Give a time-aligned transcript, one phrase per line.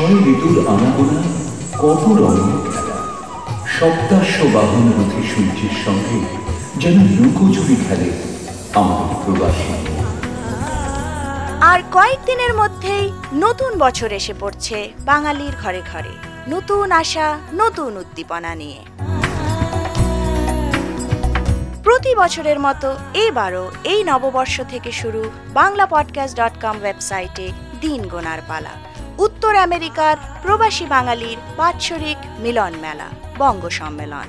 [0.00, 1.20] শবে ঋতুর আনাগোনা
[1.78, 2.02] কত
[3.82, 6.18] খেলা বাহন রথে সূর্যের সঙ্গে
[6.76, 8.10] যেন লুকোচুরি খেলে
[8.74, 9.72] আমাদের প্রবাসী।
[11.60, 16.12] আর কয়েকদিনের মধ্যেই নতুন বছর এসে পড়ছে বাঙালির ঘরে ঘরে।
[16.48, 18.78] নতুন আশা, নতুন উদ্দীপনা নিয়ে।
[21.82, 28.38] প্রতি বছরের মতো এবারও এই নববর্ষ থেকে শুরু বাংলা পডকাস্ট ডট কম ওয়েবসাইটে দিন গোনার
[28.48, 28.89] পালা।
[29.20, 34.28] উত্তর আমেরিকার প্রবাসী বাঙালির বাৎসরিক মিলন মেলা, বঙ্গ সম্মেলন।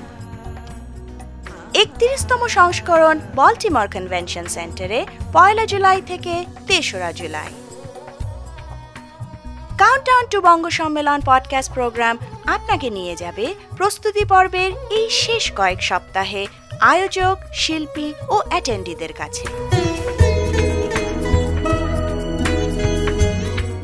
[1.74, 7.52] একত্রিশতম সংস্করণ বল্টিমর কনভেনশন সেন্টারে, পয়লা জুলাই থেকে তেসরা জুলাই।
[9.78, 16.46] কাউন্টডাউন টু বঙ্গ সম্মেলন পডকাস্ট প্রোগ্রাম আপনাকে নিয়ে যাবে প্রস্তুতি পর্বের এই শেষ কয়েক সপ্তাহে
[16.80, 19.44] আয়োজক, শিল্পী ও অ্যাটেন্ডিদের কাছে।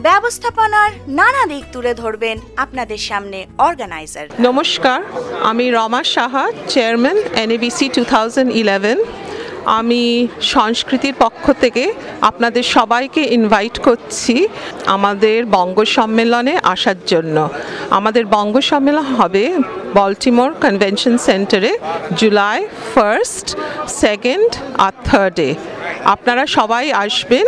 [0.08, 4.98] ব্যবস্থাপনার নানা দিক তুলে ধরবেন আপনাদের সামনে অর্গানাইজার। নমস্কার,
[5.50, 8.02] আমি Rama Saha, chairman NABC two
[8.62, 8.98] eleven
[9.78, 10.02] আমি
[10.54, 11.84] সংস্কৃতির পক্ষ থেকে
[12.30, 14.34] আপনাদের সবাইকে ইনভাইট করছি
[14.96, 17.36] আমাদের বঙ্গ সম্মেলনে আসার জন্য।
[17.98, 19.44] আমাদের বঙ্গ সম্মেলন হবে
[19.98, 21.72] বল্টিমোর কনভেনশন সেন্টারে
[22.20, 22.58] জুলাই
[22.94, 23.46] ফার্স্ট
[24.02, 24.50] সেকেন্ড
[24.86, 25.50] আর থার্ডে
[26.14, 27.46] আপনারা সবাই আসবেন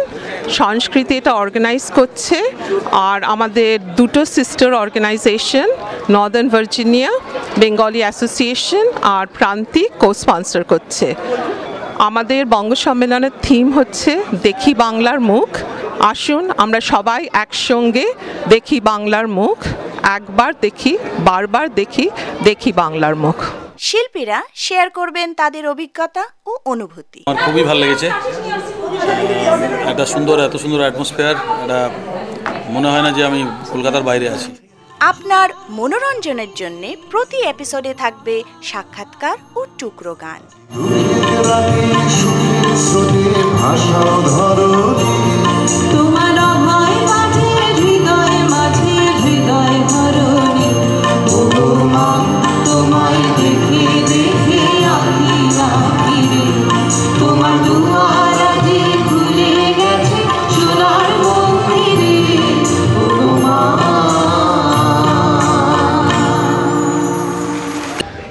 [0.49, 2.39] সংস্কৃতি এটা অর্গানাইজ করছে
[3.11, 5.69] আর আমাদের দুটো sister organization
[6.11, 7.11] northern Virginia
[7.59, 11.07] Bengali association আর প্রান্তিক কো স্পন্সর করছে।
[11.99, 15.51] আমাদের বঙ্গ সম্মেলনের থিম হচ্ছে দেখি বাংলার মুখ।
[16.13, 18.07] আসুন আমরা সবাই একসঙ্গে
[18.49, 19.59] দেখি বাংলার মুখ।
[20.03, 22.07] একবার দেখি বারবার দেখি
[22.45, 23.39] দেখি বাংলার মুখ।
[23.79, 28.09] শিল্পীরা শেয়ার করবেন তাদের অভিজ্ঞতা ও অনুভূতি। আমার খুবই ভালো লেগেছে।
[29.91, 31.79] একটা সুন্দর এত সুন্দর অ্যাটমসফিয়ার এটা
[32.75, 33.41] মনে হয় না যে আমি
[33.73, 34.51] কলকাতার বাইরে আছি।
[35.11, 35.49] আপনার
[35.79, 38.35] মনোরঞ্জনের জন্য প্রতি এপিসোডে থাকবে
[38.71, 40.41] সাক্ষাৎকার ও টুকরো গান।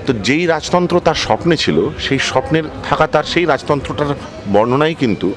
[0.09, 4.15] তো যেই রাজতন্ত্র তার স্বপ্নে ছিল সেই স্বপ্নের থাকা তার সেই রাজতন্ত্রটার
[4.53, 5.33] বর্ণনাই কিন্তু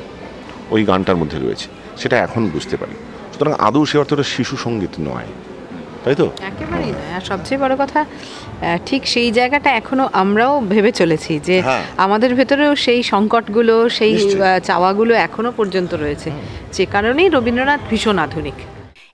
[0.71, 2.93] ওই গানটার মধ্যে রয়েছে। সেটা এখন বুঝতে পারি।
[3.33, 5.25] সুতরাং আদৌ সে অর্থটা শিশু সংগীত নয়।
[6.05, 6.31] তাই তো?
[6.41, 8.05] একেবারেই নয়। আর সবচেয়ে বড় কথা
[8.87, 15.15] ঠিক সেই জায়গাটা এখনও আমরাও ভেবে চলেছি যে হ্যাঁ। আমাদের ভেতরেও সেই সংকটগুলো সেই চাওয়াগুলো
[15.15, 16.31] এখনও পর্যন্ত রয়েছে।
[16.72, 18.54] যে কারণেই রবীন্দ্রনাথ ভীষণ আধুনিক।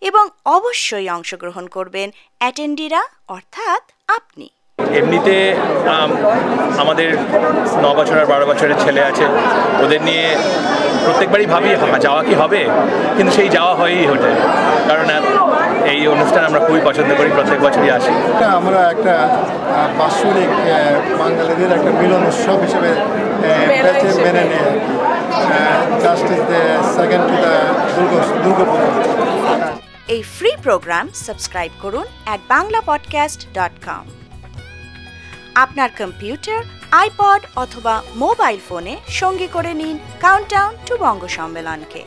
[0.00, 5.34] এবং অবশ্যই অংশগ্রহণ করবেন অ্যাটেন্ডিরা অর্থাৎ আপনি। এমনিতে
[6.82, 7.08] আমাদের
[7.84, 9.24] ন বছর আর বারো বছরের ছেলে আছে
[9.84, 10.26] ওদের নিয়ে
[11.04, 11.68] প্রত্যেকবারই ভাবি
[12.06, 12.60] যাওয়া কি হবে?
[13.16, 14.32] কিন্তু সেই যাওয়া হয়ই ওঠে।
[14.88, 15.08] কারণ
[15.92, 18.12] এই অনুষ্ঠান আমরা খুবই পছন্দ করি প্রত্যেক বছরই আসি।
[18.58, 19.14] আমরা একটা
[19.98, 20.52] বাৎসরিক
[21.20, 22.90] বাঙালিদের একটা মিলন উৎসব হিসেবে
[24.24, 24.68] মেনে নিয়ে
[26.04, 26.62] just is the
[26.96, 27.54] second to the
[27.94, 28.88] Durga Durgapuja.
[30.14, 34.04] এই ফ্রি প্রোগ্রাম সাবস্ক্রাইব করুন at Bangla podcast dot com
[35.62, 36.60] আপনার কম্পিউটার
[36.92, 42.02] আইপড অথবা মোবাইল ফোনে সঙ্গী করে নিন কাউন্টডাউন টু বঙ্গ সম্মেলনকে।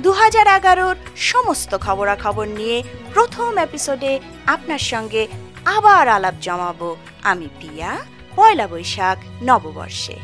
[0.00, 0.96] দু হাজার এগারোর
[1.30, 2.78] সমস্ত খবরাখবর নিয়ে
[3.14, 4.12] প্রথম এপিসোডে
[4.46, 5.22] আপনার সঙ্গে
[5.66, 6.90] আবার আলাপ জমাবো
[7.22, 7.90] আমি পিয়া
[8.36, 10.16] পয়লা বৈশাখ, নববর্ষে।